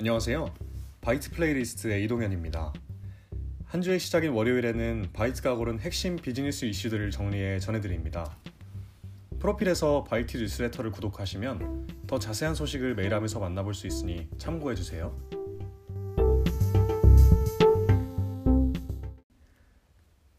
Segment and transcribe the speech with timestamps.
[0.00, 0.54] 안녕하세요.
[1.00, 2.72] 바이트 플레이리스트의 이동현입니다.
[3.64, 8.36] 한 주의 시작인 월요일에는 바이트가 고른 핵심 비즈니스 이슈들을 정리해 전해드립니다.
[9.40, 15.18] 프로필에서 바이트 뉴스레터를 구독하시면 더 자세한 소식을 메일함에서 만나볼 수 있으니 참고해주세요.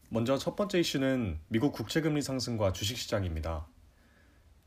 [0.08, 3.66] 먼저 첫 번째 이슈는 미국 국채금리 상승과 주식시장입니다.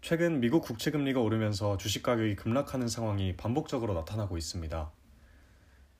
[0.03, 4.91] 최근 미국 국채 금리가 오르면서 주식 가격이 급락하는 상황이 반복적으로 나타나고 있습니다.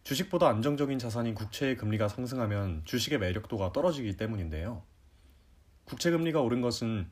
[0.04, 4.84] 주식보다 안정적인 자산인 국채의 금리가 상승하면 주식의 매력도가 떨어지기 때문인데요.
[5.86, 7.08] 국채 금리가 오른 것은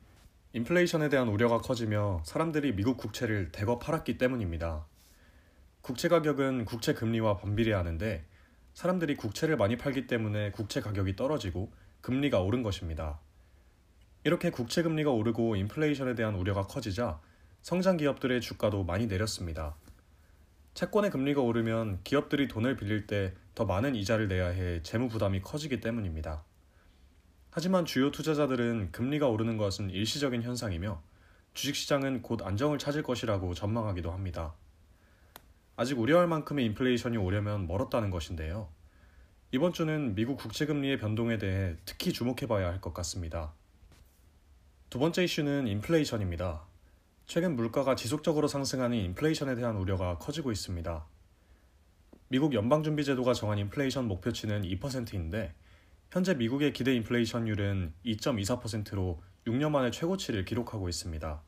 [0.52, 4.84] 인플레이션에 대한 우려가 커지며 사람들이 미국 국채를 대거 팔았기 때문입니다.
[5.80, 8.22] 국채 가격은 국채 금리와 반비례하는데
[8.74, 13.18] 사람들이 국채를 많이 팔기 때문에 국채 가격이 떨어지고 금리가 오른 것입니다.
[14.24, 17.20] 이렇게 국채 금리가 오르고 인플레이션에 대한 우려가 커지자
[17.60, 19.74] 성장 기업들의 주가도 많이 내렸습니다.
[20.74, 25.80] 채권의 금리가 오르면 기업들이 돈을 빌릴 때 더 많은 이자를 내야 해 재무 부담이 커지기
[25.80, 26.42] 때문입니다.
[27.50, 31.02] 하지만 주요 투자자들은 금리가 오르는 것은 일시적인 현상이며
[31.52, 34.54] 주식시장은 곧 안정을 찾을 것이라고 전망하기도 합니다.
[35.76, 38.68] 아직 우려할 만큼의 인플레이션이 오려면 멀었다는 것인데요.
[39.50, 43.52] 이번 주는 미국 국채금리의 변동에 대해 특히 주목해봐야 할 것 같습니다.
[44.92, 46.66] 두 번째 이슈는 인플레이션입니다.
[47.24, 51.06] 최근 물가가 지속적으로 상승하는 인플레이션에 대한 우려가 커지고 있습니다.
[52.28, 55.54] 미국 연방준비제도가 정한 인플레이션 목표치는 2%인데
[56.10, 61.42] 현재 미국의 기대 인플레이션율은 2.24%로 6년 만에 최고치를 기록하고 있습니다.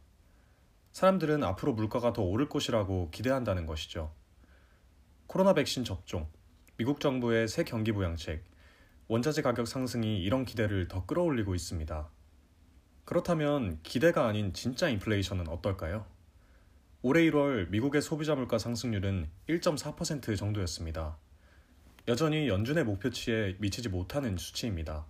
[0.92, 4.10] 사람들은 앞으로 물가가 더 오를 것이라고 기대한다는 것이죠.
[5.26, 6.30] 코로나 백신 접종,
[6.78, 8.42] 미국 정부의 새 경기 부양책,
[9.08, 12.08] 원자재 가격 상승이 이런 기대를 더 끌어올리고 있습니다.
[13.04, 16.06] 그렇다면 기대가 아닌 진짜 인플레이션은 어떨까요?
[17.02, 21.18] 올해 1월 미국의 소비자 물가 상승률은 1.4% 정도였습니다.
[22.08, 25.04] 여전히 연준의 목표치에 미치지 못하는 수치입니다.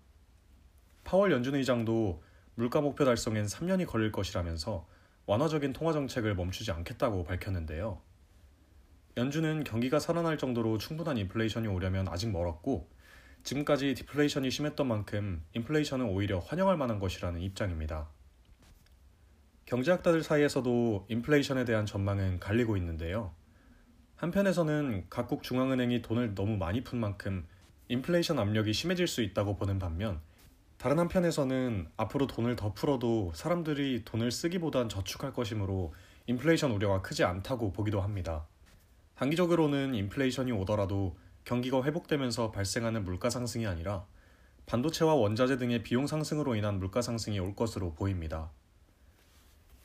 [1.04, 2.22] 파월 연준 의장도
[2.56, 4.88] 물가 목표 달성엔 3년이 걸릴 것이라면서
[5.26, 8.00] 완화적인 통화 정책을 멈추지 않겠다고 밝혔는데요.
[9.16, 12.88] 연준은 경기가 살아날 정도로 충분한 인플레이션이 오려면 아직 멀었고
[13.44, 18.08] 지금까지 디플레이션이 심했던 만큼 인플레이션은 오히려 환영할 만한 것이라는 입장입니다.
[19.66, 23.34] 경제학자들 사이에서도 인플레이션에 대한 전망은 갈리고 있는데요.
[24.16, 27.46] 한편에서는 각국 중앙은행이 돈을 너무 많이 푼 만큼
[27.88, 30.20] 인플레이션 압력이 심해질 수 있다고 보는 반면
[30.78, 35.92] 다른 한편에서는 앞으로 돈을 더 풀어도 사람들이 돈을 쓰기보단 저축할 것이므로
[36.26, 38.46] 인플레이션 우려가 크지 않다고 보기도 합니다.
[39.16, 44.06] 단기적으로는 인플레이션이 오더라도 경기가 회복되면서 발생하는 물가 상승이 아니라
[44.66, 48.50] 반도체와 원자재 등의 비용 상승으로 인한 물가 상승이 올 것으로 보입니다.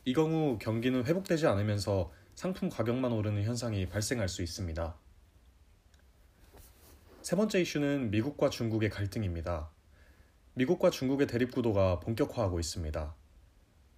[0.06, 4.96] 이 경우 경기는 회복되지 않으면서 상품 가격만 오르는 현상이 발생할 수 있습니다.
[7.22, 9.69] 세 번째 이슈는 미국과 중국의 갈등입니다.
[10.53, 13.14] 미국과 중국의 대립 구도가 본격화하고 있습니다.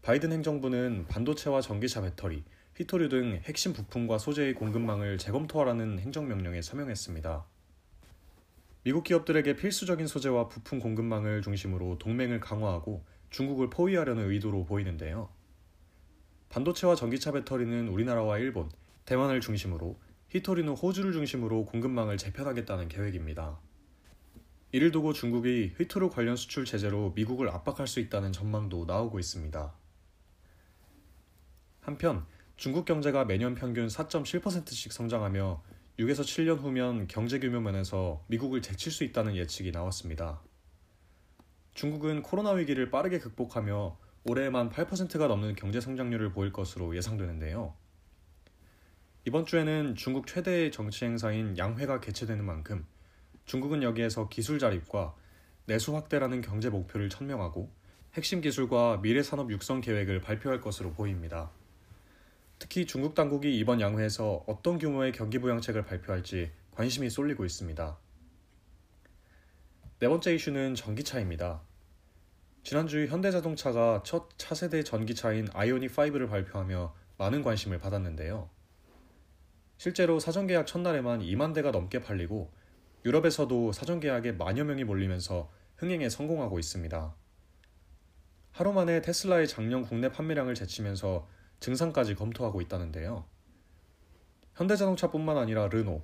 [0.02, 2.44] 바이든 행정부는 반도체와 전기차 배터리,
[2.81, 7.46] 히토류 등 핵심 부품과 소재의 공급망을 재검토하라는 행정명령에 서명했습니다.
[8.84, 15.30] 미국 기업들에게 필수적인 소재와 부품 공급망을 중심으로 동맹을 강화하고 중국을 포위하려는 의도로 보이는데요.
[16.50, 18.72] 반도체와 전기차 배터리는 우리나라와 일본,
[19.06, 20.00] 대만을 중심으로
[20.30, 23.59] 히토리는 호주를 중심으로 공급망을 재편하겠다는 계획입니다.
[24.72, 29.72] 이를 두고 중국이 히토류 관련 수출 제재로 미국을 압박할 수 있다는 전망도 나오고 있습니다.
[31.81, 32.25] 한편
[32.62, 35.64] 중국 경제가 매년 평균 4.7%씩 성장하며
[35.98, 40.44] 6에서 7년 후면 경제 규모 면에서 미국을 제칠 수 있다는 예측이 나왔습니다.
[41.74, 47.74] 중국은 코로나 위기를 빠르게 극복하며 올해에만 8%가 넘는 경제 성장률을 보일 것으로 예상되는데요.
[49.26, 52.86] 이번 주에는 중국 최대의 정치 행사인 양회가 개최되는 만큼
[53.46, 55.16] 중국은 여기에서 기술 자립과
[55.66, 57.74] 내수 확대라는 경제 목표를 천명하고
[58.14, 61.50] 핵심 기술과 미래 산업 육성 계획을 발표할 것으로 보입니다.
[62.61, 67.97] 특히 중국 당국이 이번 양회에서 어떤 규모의 경기 부양책을 발표할지 관심이 쏠리고 있습니다.
[69.97, 71.63] 네 번째 이슈는 전기차입니다.
[72.63, 78.47] 지난주 현대자동차가 첫 차세대 전기차인 아이오닉 5를 발표하며 많은 관심을 받았는데요.
[79.78, 82.53] 실제로 사전 계약 첫날에만 2만 대가 넘게 팔리고
[83.05, 87.16] 유럽에서도 사전 계약에 만여 명이 몰리면서 흥행에 성공하고 있습니다.
[88.52, 91.28] 하루 만에 테슬라의 작년 국내 판매량을 제치면서
[91.61, 93.23] 증상까지 검토하고 있다는데요.
[94.55, 96.03] 현대자동차뿐만 아니라 르노,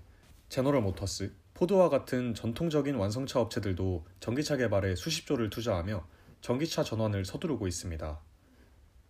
[0.50, 6.08] 제너럴 모터스, 포드와 같은 전통적인 완성차 업체들도 전기차 개발에 수십조를 투자하며
[6.42, 8.20] 전기차 전환을 서두르고 있습니다.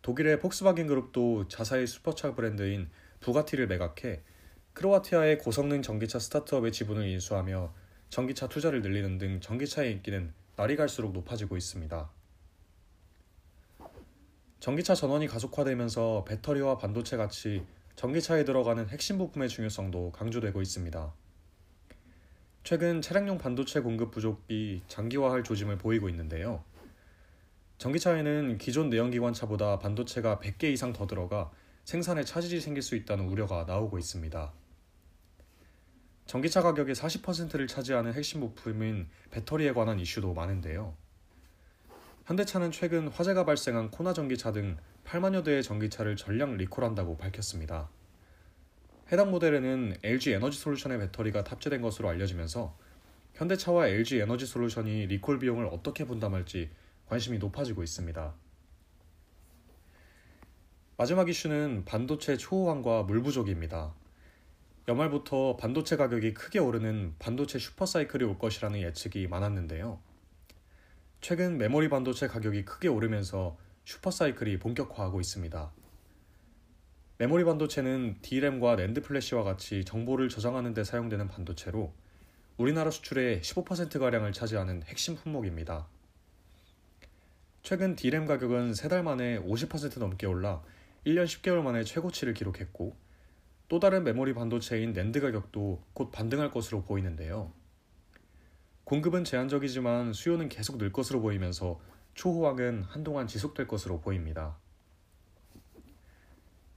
[0.01, 2.89] 독일의 폭스바겐 그룹도 자사의 슈퍼차 브랜드인
[3.19, 4.21] 부가티를 매각해
[4.73, 7.73] 크로아티아의 고성능 전기차 스타트업의 지분을 인수하며
[8.09, 12.16] 전기차 투자를 늘리는 등 전기차의 인기는 날이 갈수록 높아지고 있습니다.
[14.59, 17.63] 전기차 전원이 가속화되면서 배터리와 반도체 같이
[17.95, 21.13] 전기차에 들어가는 핵심 부품의 중요성도 강조되고 있습니다.
[22.63, 26.63] 최근 차량용 반도체 공급 부족이 장기화할 조짐을 보이고 있는데요.
[27.77, 31.51] 전기차에는 기존 내연기관차보다 반도체가 100개 이상 더 들어가
[31.85, 34.51] 생산에 차질이 생길 수 있다는 우려가 나오고 있습니다.
[36.25, 40.95] 전기차 가격의 40%를 차지하는 핵심 부품인 배터리에 관한 이슈도 많은데요.
[42.27, 44.75] 현대차는 최근 화재가 발생한 코나 전기차 등
[45.05, 47.89] 8만여 대의 전기차를 전량 리콜한다고 밝혔습니다.
[49.09, 52.77] 해당 모델에는 LG 에너지 솔루션의 배터리가 탑재된 것으로 알려지면서
[53.35, 56.69] 현대차와 LG 에너지 솔루션이 리콜 비용을 어떻게 분담할지
[57.07, 58.33] 관심이 높아지고 있습니다.
[60.97, 63.93] 마지막 이슈는 반도체 초호황과 물 부족입니다.
[64.89, 70.01] 연말부터 반도체 가격이 크게 오르는 반도체 슈퍼사이클이 올 것이라는 예측이 많았는데요.
[71.19, 75.71] 최근 메모리 반도체 가격이 크게 오르면서 슈퍼사이클이 본격화하고 있습니다.
[77.17, 81.91] 메모리 반도체는 D램과 NAND flash와 같이 정보를 저장하는 데 사용되는 반도체로
[82.57, 85.87] 우리나라 수출의 15%가량을 차지하는 핵심 품목입니다.
[87.63, 90.61] 최근 D램 가격은 3달 만에 50% 넘게 올라
[91.05, 92.95] 1년 10개월 만에 최고치를 기록했고
[93.67, 97.51] 또 다른 메모리 반도체인 랜드 가격도 곧 반등할 것으로 보이는데요.
[98.87, 101.77] 공급은 제한적이지만 수요는 계속 늘 것으로 보이면서
[102.13, 104.57] 초호황은 한동안 지속될 것으로 보입니다.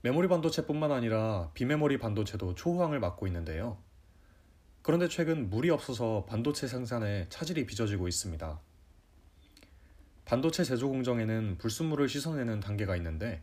[0.01, 3.77] 메모리 반도체뿐만 아니라 비메모리 반도체도 초호황을 맞고 있는데요.
[4.81, 8.59] 그런데 최근 물이 없어서 반도체 생산에 차질이 빚어지고 있습니다.
[10.25, 13.41] 반도체 제조 공정에는 불순물을 씻어내는 단계가 있는데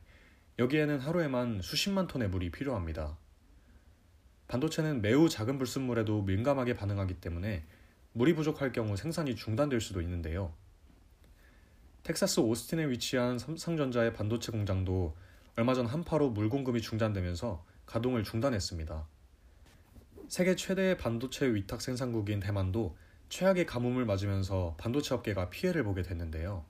[0.59, 3.17] 여기에는 하루에만 수십만 톤의 물이 필요합니다.
[4.49, 7.64] 반도체는 매우 작은 불순물에도 민감하게 반응하기 때문에
[8.12, 10.52] 물이 부족할 경우 생산이 중단될 수도 있는데요.
[12.02, 15.14] 텍사스 오스틴에 위치한 삼성전자의 반도체 공장도
[15.56, 19.06] 얼마 전 한파로 물 공급이 중단되면서 가동을 중단했습니다.
[20.28, 22.96] 세계 최대의 반도체 위탁 생산국인 대만도
[23.28, 26.64] 최악의 가뭄을 맞으면서 반도체 업계가 피해를 보게 됐는데요.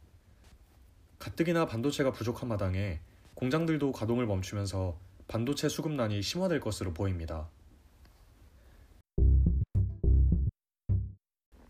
[1.19, 3.01] 가뜩이나 반도체가 부족한 마당에
[3.35, 4.99] 공장들도 가동을 멈추면서
[5.29, 7.49] 반도체 수급난이 심화될 것으로 보입니다.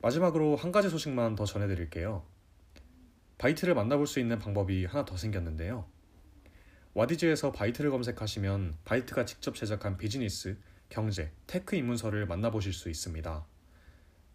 [0.01, 2.25] 마지막으로 한 가지 소식만 더 전해드릴게요.
[3.39, 5.87] 바이트를 만나볼 수 있는 방법이 하나 더 생겼는데요.
[6.95, 10.57] 와디즈에서 바이트를 검색하시면 바이트가 직접 제작한 비즈니스,
[10.89, 13.47] 경제, tech 입문서를 만나보실 수 있습니다.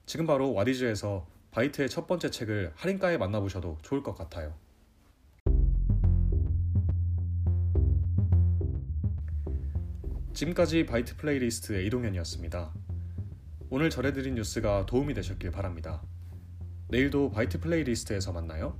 [0.05, 4.55] 지금 바로 와디즈에서 바이트의 첫 번째 책을 할인가에 만나보셔도 좋을 것 같아요.
[10.33, 12.82] 지금까지 바이트 플레이리스트의 이동현이었습니다.
[13.75, 16.03] 오늘 전해드린 뉴스가 도움이 되셨길 바랍니다.
[16.89, 18.77] 내일도 바이트 플레이리스트에서 만나요.